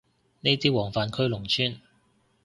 [0.39, 1.79] 呢啲黃泛區農村